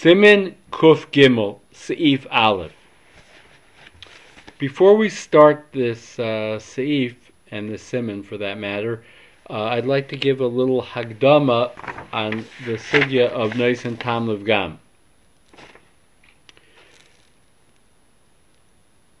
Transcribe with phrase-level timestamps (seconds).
[0.00, 2.72] Simin Kuf Gimel, Seif Aleph.
[4.56, 7.16] Before we start this uh, Seif,
[7.50, 9.04] and the Simin for that matter,
[9.50, 11.72] uh, I'd like to give a little Hagdama
[12.14, 14.78] on the Sugya of Nois and Tam Lev Gam.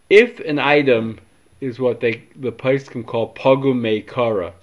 [0.08, 1.20] If an item
[1.60, 4.54] is what they the can call pogum meikara,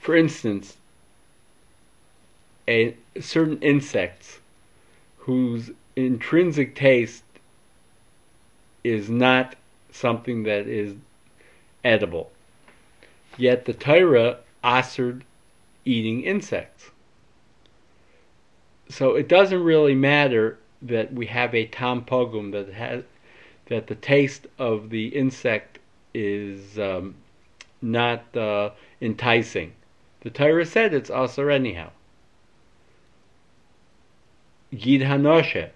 [0.00, 0.76] for instance,
[2.68, 4.38] a certain insects
[5.22, 7.22] whose intrinsic taste
[8.82, 9.54] is not
[9.92, 10.94] something that is
[11.84, 12.32] edible.
[13.36, 15.22] Yet the Torah assered
[15.84, 16.90] eating insects.
[18.88, 23.04] So it doesn't really matter that we have a tam pogum that has
[23.66, 25.78] that the taste of the insect
[26.12, 27.14] is um,
[27.80, 29.72] not uh, enticing.
[30.22, 31.90] The Torah said it's asur anyhow.
[34.76, 35.68] Gid Hanoshe,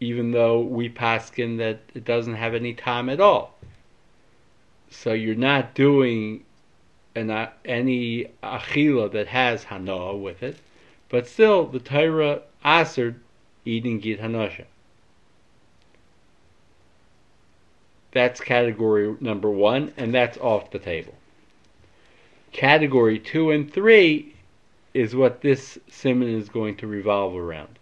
[0.00, 3.58] even though we paskin that it doesn't have any time at all.
[4.88, 6.44] So you're not doing
[7.14, 10.56] an, uh, any achila that has hanoah with it,
[11.10, 13.20] but still the Torah answered
[13.66, 14.64] eating gid hanoshe.
[18.12, 21.14] That's category number one, and that's off the table.
[22.52, 24.34] Category two and three
[24.94, 27.78] is what this simon is going to revolve around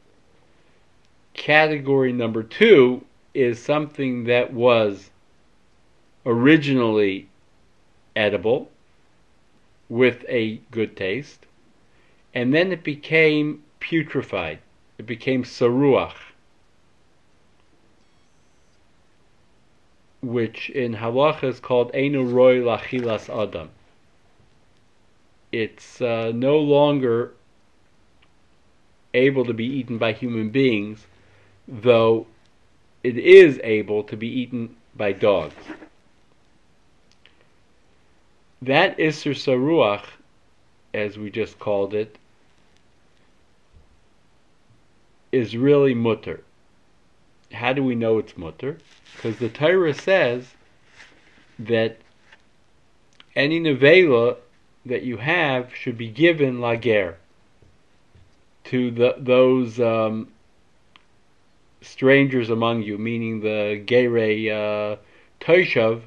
[1.34, 3.04] category number two
[3.34, 5.10] is something that was
[6.24, 7.28] originally
[8.16, 8.70] edible
[9.88, 11.46] with a good taste,
[12.32, 14.58] and then it became putrefied.
[14.96, 16.14] It became saruach,
[20.22, 23.70] which in halacha is called enu roy lachilas adam.
[25.52, 27.34] It's uh, no longer
[29.12, 31.06] able to be eaten by human beings
[31.66, 32.26] though
[33.02, 35.54] it is able to be eaten by dogs.
[38.62, 40.04] That Isser Saruach,
[40.94, 42.16] as we just called it,
[45.32, 46.42] is really mutter.
[47.52, 48.78] How do we know it's mutter?
[49.14, 50.54] Because the Torah says
[51.58, 51.98] that
[53.36, 54.36] any nevela
[54.86, 57.16] that you have should be given lager
[58.64, 60.28] to the, those um,
[61.84, 64.96] strangers among you, meaning the Gerei uh,
[65.40, 66.02] Toshav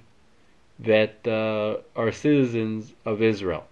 [0.80, 3.66] that uh, are citizens of Israel.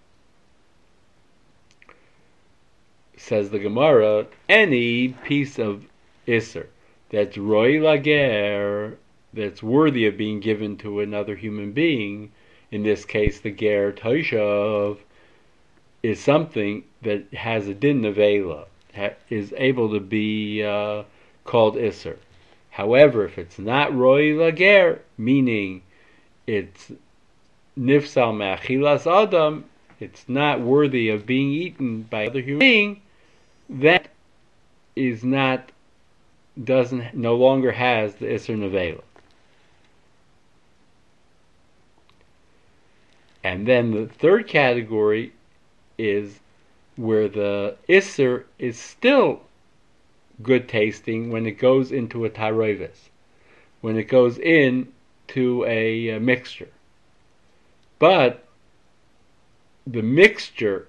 [3.17, 5.85] Says the Gemara, any piece of
[6.27, 6.67] Isser
[7.09, 8.97] that's Roy Lager,
[9.33, 12.31] that's worthy of being given to another human being,
[12.71, 14.97] in this case the Ger Toshav,
[16.01, 18.65] is something that has a din nevela,
[19.29, 21.03] is able to be uh,
[21.45, 22.17] called Isser.
[22.71, 25.81] However, if it's not Roy Lager, meaning
[26.45, 26.91] it's
[27.79, 29.65] Nifsal Me'achilas Adam,
[29.99, 33.01] it's not worthy of being eaten by other human being,
[33.69, 34.09] that
[34.95, 35.71] is not,
[36.61, 39.01] doesn't, no longer has the Isser Nevela.
[43.43, 45.31] And then the third category
[45.97, 46.39] is
[46.95, 49.44] where the Isser is still
[50.41, 53.09] good tasting when it goes into a tyrovis,
[53.81, 54.91] when it goes in
[55.27, 56.69] to a, a mixture.
[57.99, 58.45] But
[59.87, 60.87] the mixture,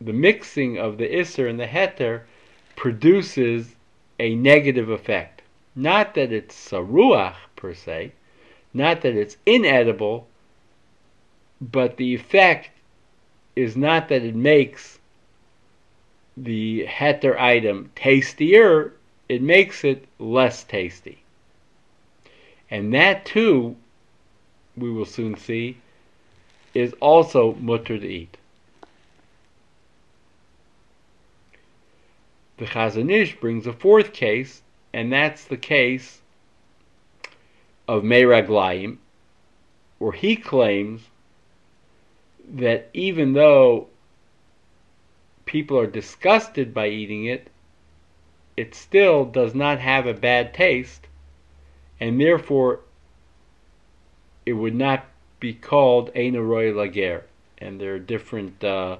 [0.00, 2.22] the mixing of the isser and the heter
[2.76, 3.74] produces
[4.18, 5.42] a negative effect.
[5.74, 8.12] Not that it's saruach per se,
[8.72, 10.28] not that it's inedible,
[11.60, 12.70] but the effect
[13.56, 14.99] is not that it makes
[16.36, 18.92] the heter item tastier,
[19.28, 21.22] it makes it less tasty.
[22.70, 23.76] And that too,
[24.76, 25.76] we will soon see,
[26.74, 28.36] is also mutter to eat.
[32.58, 34.62] The Chazon Ish brings a fourth case,
[34.92, 36.20] and that's the case
[37.88, 38.98] of Meiraglaim,
[39.98, 41.02] where he claims
[42.52, 43.88] that even though
[45.50, 47.50] people are disgusted by eating it,
[48.56, 51.08] it still does not have a bad taste,
[51.98, 52.78] and therefore
[54.46, 55.04] it would not
[55.40, 57.24] be called Einaroy Lager.
[57.58, 58.98] And there are different uh,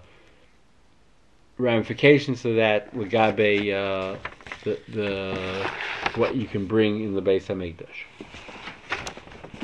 [1.56, 4.16] ramifications to that Lagabe uh,
[4.64, 5.70] the, the
[6.16, 8.06] what you can bring in the Beis Hamikdash.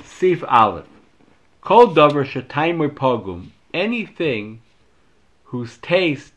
[0.05, 0.87] Sif Aleph.
[1.63, 3.49] Kol davar shetaimer pogum.
[3.75, 4.63] Anything
[5.45, 6.33] whose taste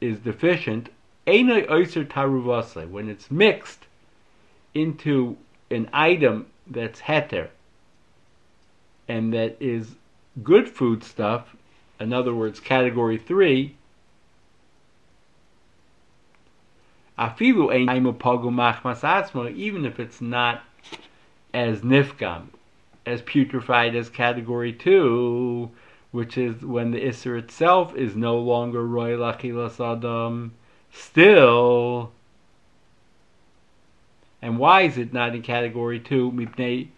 [0.00, 0.88] is deficient,
[1.26, 3.86] when it's mixed
[4.74, 5.36] into
[5.70, 7.48] an item that's heter
[9.08, 9.94] and that is
[10.42, 11.54] good food stuff,
[11.98, 13.74] in other words, category three,
[17.18, 17.72] afilu
[19.56, 20.62] even if it's not
[21.54, 22.48] as nifgam,
[23.06, 25.70] as putrefied as category two,
[26.16, 30.50] which is when the isser itself is no longer roy lachilas adam,
[30.90, 32.10] still.
[34.40, 36.32] And why is it not in category two?
[36.32, 36.88] Mipnei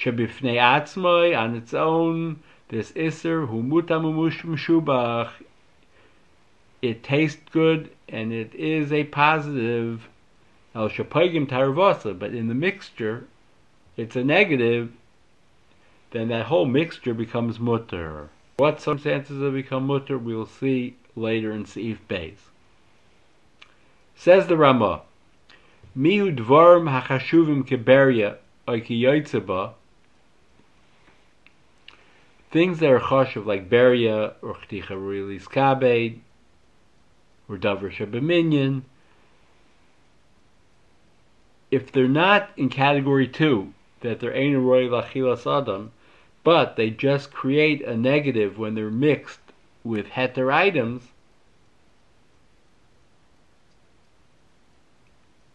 [0.00, 2.40] shebifnei atzmoi on its own.
[2.68, 5.30] This isser humutamu
[6.80, 10.08] It tastes good and it is a positive.
[10.74, 13.26] El shapagim taravasa, but in the mixture,
[13.98, 14.90] it's a negative.
[16.12, 18.30] Then that whole mixture becomes mutter.
[18.56, 22.36] What circumstances have become mutter, we'll see later in Seif Beis.
[24.14, 25.02] Says the Ramah,
[25.96, 28.36] Mihu dvarm hachashuvim keberia
[28.68, 29.74] oikiyotzeba
[32.54, 36.20] Things that are chashuv like beria or chticha ruilis kabed
[37.48, 38.82] or davar shabaminyan.
[41.72, 45.90] If they're not in category two, that they're ein roy lachilas adam,
[46.44, 49.40] but they just create a negative when they're mixed
[49.82, 51.02] with heter items,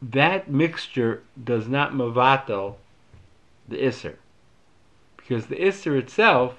[0.02, 2.76] that mixture does not mavatel
[3.68, 4.16] the isser,
[5.18, 6.56] because the isser itself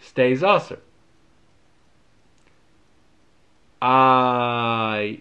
[0.00, 0.80] stays usher.
[3.80, 5.20] I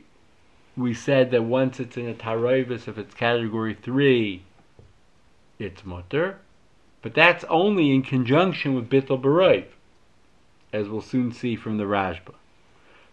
[0.76, 4.44] we said that once it's in a tarovis, if it's category three,
[5.60, 6.40] it's mutter.
[7.02, 9.66] But that's only in conjunction with Bittel Baroiv,
[10.74, 12.34] as we'll soon see from the Rashba.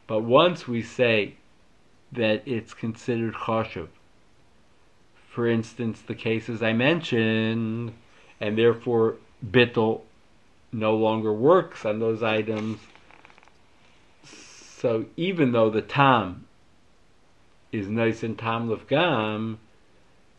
[0.07, 1.35] But once we say
[2.13, 3.89] that it's considered choshev,
[5.29, 7.93] for instance, the cases I mentioned,
[8.41, 10.03] and therefore Bittel
[10.73, 12.79] no longer works on those items.
[14.25, 16.47] So even though the tam
[17.73, 19.59] is nice and tam gam,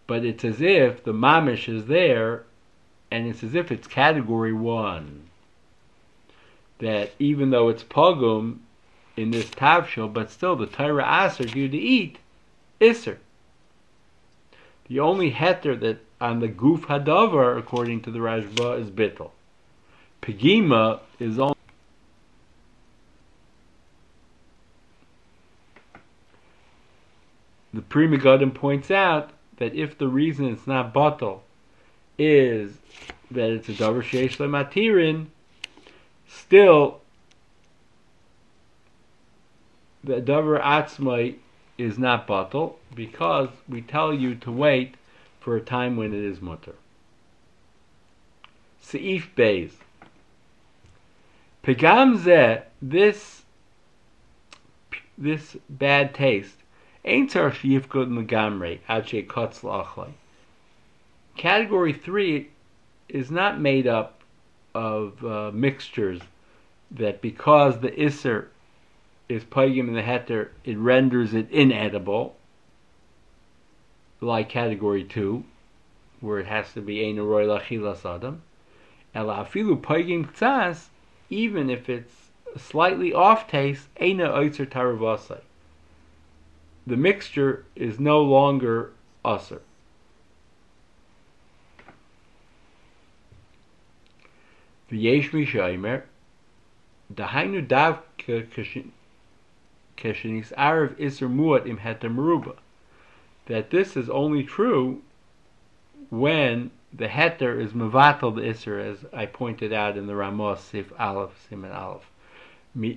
[0.07, 2.44] but it's as if the mamish is there
[3.11, 5.29] and it's as if it's category one.
[6.79, 8.59] That even though it's pogum
[9.15, 12.17] in this tavshil, but still the Torah aser you to eat
[12.81, 13.19] iser.
[14.87, 19.31] The only heter that on the guf hadavar, according to the Rashba, is bittel.
[20.21, 21.55] Pegima is only
[27.73, 31.41] the Pri Megadim points out that if the reason it's not batal
[32.17, 32.73] is
[33.31, 35.27] that it's a davar sheish matirin,
[36.27, 37.01] still
[40.03, 41.35] the davar atzmai
[41.77, 44.95] is not batal because we tell you to wait
[45.39, 46.75] for a time when it is mutter.
[48.83, 49.71] Seif Beis.
[51.63, 53.44] Pegam this
[55.17, 56.57] this bad taste,
[57.03, 60.12] ain't tzarch yifgod megamre ad kotz la'achlai.
[61.37, 62.49] Category 3
[63.09, 64.21] is not made up
[64.73, 66.21] of uh, mixtures
[66.91, 68.47] that because the Isser
[69.27, 72.35] is pagim in the heter, it renders it inedible,
[74.21, 75.43] like category 2,
[76.21, 78.41] where it has to be ein roy lachilas adam.
[79.13, 80.88] Ela afilu pagim ktsas,
[81.29, 85.41] even if it's slightly off taste, eina oitzer taravasai.
[86.88, 88.91] The mixture is no longer
[89.24, 89.62] usser.
[94.92, 96.04] V'yesh mishaymer,
[97.13, 98.92] dahainu dav keshenis
[99.98, 102.56] arav iser muat im heter meruba.
[103.48, 105.01] That this is only true
[106.10, 110.94] when the heter is mevatel the iser, as I pointed out in the Ramos Sif
[111.00, 112.10] Aleph Siman Aleph,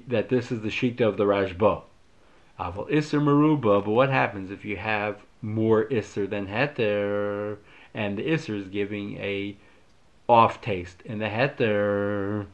[0.08, 1.82] that this is the shita of the Rashba.
[2.60, 7.56] Aval iser meruba, but what happens if you have more iser than heter,
[7.94, 9.56] and the iser is giving a
[10.28, 12.46] off taste in the heter.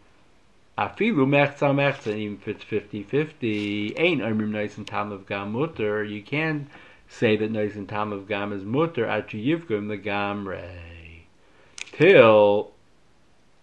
[0.78, 6.02] Afilu mechza mechza, even if it's 50-50, ain't omrim nice and tam of gam mutter.
[6.02, 6.68] You can
[7.08, 10.70] say that nice and tam of gam is mutter at yivgum the gamre.
[11.92, 12.72] Till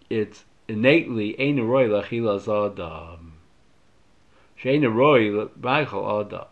[0.08, 3.32] it's innately ein roy lachila zadam.
[4.58, 6.46] Shein roy b'aychal adam.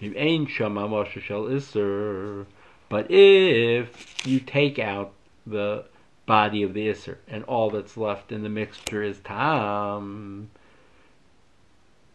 [0.00, 2.46] If ain't shama moshe shel iser.
[2.88, 5.12] But if you take out
[5.46, 5.84] the
[6.26, 10.50] body of the Isser, and all that's left in the mixture is Tam.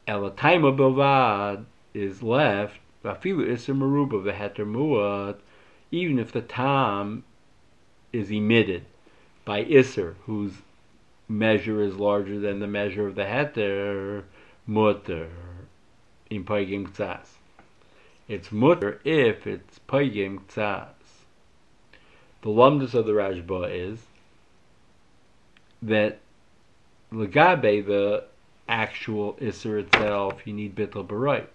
[0.08, 5.38] Elataima Bilvad is left, Vafilu Isser Maruba Veheter Muad,
[5.92, 7.24] even if the Tam
[8.12, 8.86] is emitted
[9.46, 10.54] by Isser, whose
[11.28, 14.24] measure is larger than the measure of the Heter,
[14.68, 15.30] Mutter,
[16.30, 17.38] in Paigim Ktsas.
[18.28, 20.99] It's Mutter if it's Paigim Ktsas.
[22.42, 24.06] The lumdus of the Rashba is
[25.82, 26.20] that
[27.12, 28.24] Lagabe, the
[28.68, 31.48] actual Isser itself, you need Bittel Baroiv.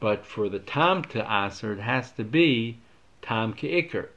[0.00, 2.78] But for the Tam to Aser, it has to be
[3.22, 4.08] Tam Ke'ikr,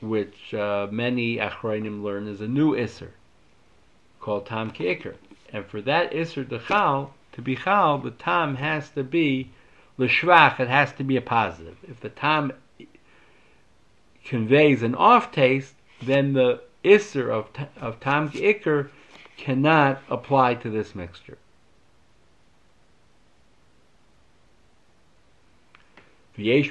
[0.00, 3.10] which uh, many Achrayim learn is a new Isser,
[4.20, 5.14] called Tam Ke'ikr.
[5.52, 9.50] And for that Isser to Chal, to be Chal, the Tam has to be
[9.96, 11.76] L'shvach, it has to be a positive.
[11.88, 12.52] If the Tam
[14.28, 17.48] conveys an off taste, then the Isser of,
[17.80, 18.30] of Tam
[19.36, 21.38] cannot apply to this mixture.
[26.36, 26.64] The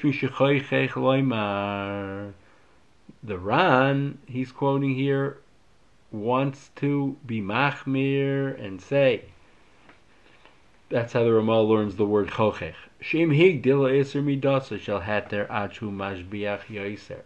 [3.24, 5.38] Ran, he's quoting here,
[6.12, 9.26] wants to be machmir and say,
[10.90, 12.76] that's how the Ramal learns the word chochech.
[13.02, 17.24] Shem hig dila iser midasa shall hater achu mashbiach yoiser.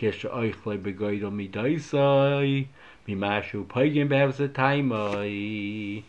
[0.00, 2.68] Kish oichle begoidel midaisai,
[3.06, 6.02] mimashu paigim behevs a taimai.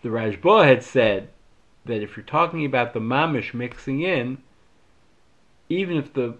[0.00, 1.28] The Rashba had said
[1.84, 4.38] that if you're talking about the mamish mixing in,
[5.68, 6.32] even if the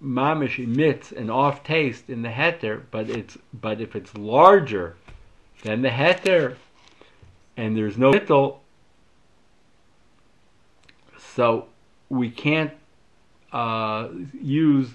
[0.00, 4.94] mamish emits an off taste in the heter, but it's but if it's larger
[5.64, 6.54] than the heter,
[7.56, 8.58] and there's no bittel,
[11.18, 11.66] so
[12.08, 12.70] we can't
[13.52, 14.06] uh,
[14.40, 14.94] use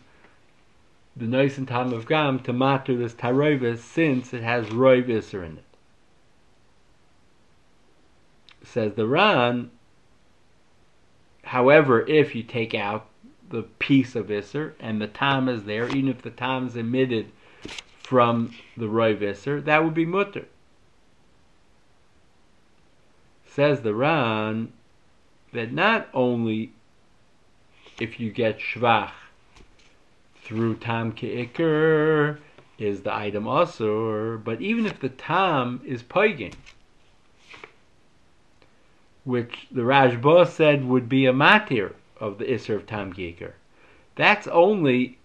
[1.18, 5.44] the nice and time of gam to matter this tarovis since it has roiv iser
[5.44, 5.64] in it.
[8.64, 9.72] Says the Ran,
[11.44, 13.08] However, if you take out
[13.50, 17.32] the piece of Isser and the Tam is there, even if the Tam is emitted
[18.00, 20.46] from the Roy Isser, that would be Mutter.
[23.46, 24.74] Says the Ran
[25.54, 26.74] that not only
[28.00, 29.12] if you get Shvach
[30.48, 32.38] through Tam Ke'ikr
[32.80, 36.54] is the item Asur, but even if the Tam is Paigin,
[39.26, 43.52] which the Rashba said would be a matir of the Isser of Tam Giger.
[44.16, 45.18] That's only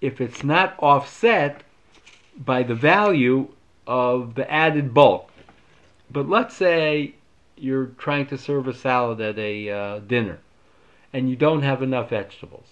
[0.00, 1.62] if it's not offset
[2.36, 3.50] by the value
[3.86, 5.30] of the added bulk.
[6.10, 7.14] But let's say
[7.56, 10.40] you're trying to serve a salad at a uh, dinner
[11.12, 12.66] and you don't have enough vegetables.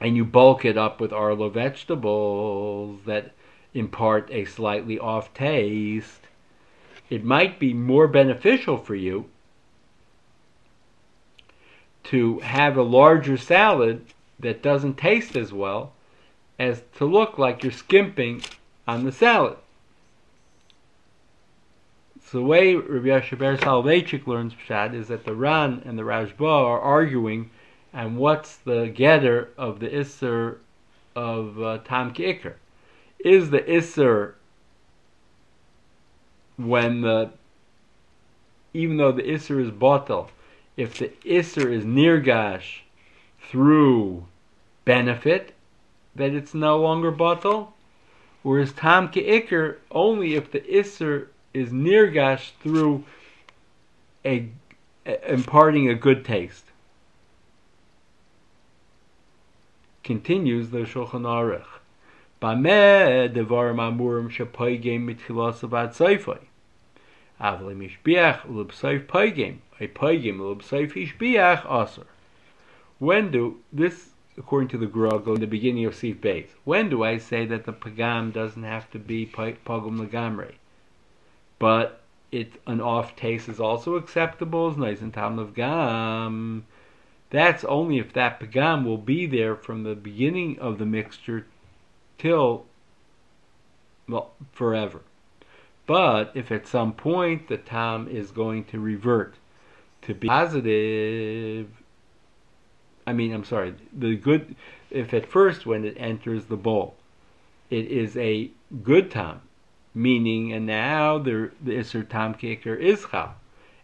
[0.00, 3.32] And you bulk it up with arlo vegetables that
[3.72, 6.22] impart a slightly off taste.
[7.08, 9.26] It might be more beneficial for you
[12.04, 14.06] to have a larger salad
[14.38, 15.92] that doesn't taste as well
[16.58, 18.42] as to look like you're skimping
[18.86, 19.56] on the salad.
[22.24, 26.02] So the way Rabbi Yoshe Ber Soloveitchik learns Pshat is that the Ran and the
[26.02, 27.50] Rashba are arguing
[27.96, 30.58] and what's the getter of the Isser
[31.16, 32.52] of uh, Tam Ki'ikr.
[33.18, 34.34] Is the Isser
[36.58, 37.30] when the
[38.74, 40.30] even though the Isser is bottle
[40.76, 42.80] if the Isser is nirgash
[43.48, 44.26] through
[44.84, 45.54] benefit,
[46.14, 47.68] that it's no longer batal,
[48.42, 53.04] whereas tam ke'ikr only if the Isser is nirgash through
[54.22, 54.50] a,
[55.06, 56.66] a, imparting a good taste.
[60.06, 61.80] Continues the Shulchan Aruch.
[62.40, 66.38] Bameh devar mamurim shapaygem mitchilas avat seifai.
[67.40, 72.06] Avli mishbiach ulubsaif paygem a paigim ishbiach aser.
[73.00, 77.02] When do this, according to the Grog, in the beginning of Sif Beis, when do
[77.02, 80.52] I say that the pagam doesn't have to be pagum legamre,
[81.58, 86.64] but it an off taste is also acceptable as nice and tam of gam?
[87.30, 91.46] That's only if that pagam will be there from the beginning of the mixture
[92.18, 92.66] till
[94.08, 95.02] well forever.
[95.86, 99.34] But if at some point the tam is going to revert
[100.02, 101.68] to be positive
[103.06, 104.56] I mean, I'm sorry, the good,
[104.90, 106.96] if at first when it enters the bowl,
[107.70, 108.50] it is a
[108.82, 109.42] good tam,
[109.94, 113.36] meaning, and now the, Isser tam kicker is chal.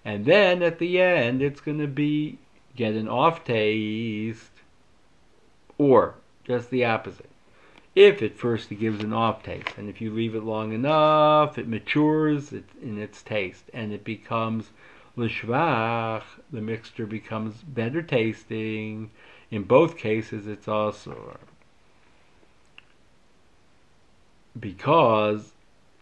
[0.05, 2.39] And then at the end, it's going to be,
[2.77, 4.51] get an off taste,
[5.79, 6.15] or
[6.45, 7.31] just the opposite.
[7.95, 11.59] If at first it gives an off taste, and if you leave it long enough,
[11.59, 14.71] it matures in its taste, and it becomes
[15.15, 19.11] L'shvach, the mixture becomes better tasting.
[19.51, 21.39] In both cases, it's also
[24.59, 25.53] because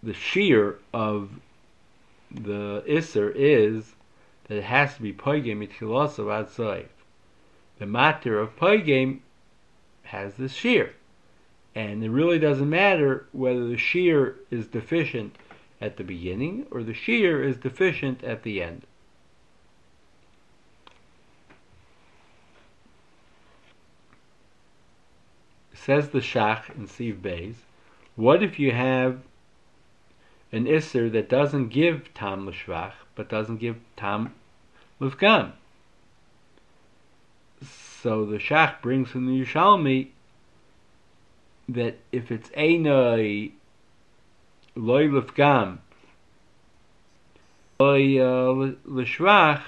[0.02, 1.30] the shear of
[2.30, 3.94] the Isser is
[4.50, 6.88] that it has to be Poigim Mitchilosav Ad
[7.78, 9.20] The matter of Poigim
[10.02, 10.94] has this shear.
[11.72, 15.36] And it really doesn't matter whether the shear is deficient
[15.80, 18.82] at the beginning or the shear is deficient at the end.
[25.72, 27.54] Says the Shach in Siv Beis,
[28.16, 29.20] what if you have
[30.50, 34.34] an Isser that doesn't give Tam L'Shvach, but doesn't give Tam
[35.00, 35.52] L'Vgam?
[38.02, 40.08] So the Shach brings from the Yerushalmi
[41.68, 43.52] that if it's Einoi
[44.74, 45.78] Loy L'Vgam,
[47.78, 49.62] Loy uh, L'Shvach,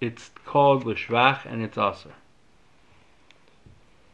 [0.00, 2.12] it's called L'Shvach and it's also.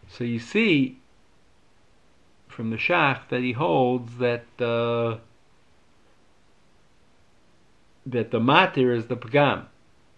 [0.09, 0.99] So you see
[2.49, 5.19] from the Shach that he holds that uh,
[8.11, 9.67] that the matir is the pagam.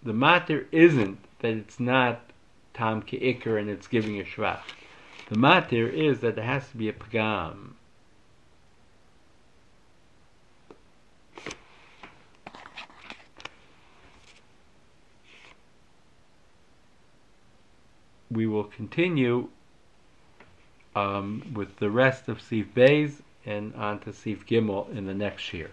[0.02, 2.20] The matir isn't that it's not
[2.74, 4.62] tam ke'ikr and it's giving a shvach.
[5.28, 7.74] The matir is that there has to be a pagam.
[18.30, 19.48] We will continue
[20.96, 25.52] um, with the rest of Sif Beis and on to Sif Gimel in the next
[25.52, 25.70] year.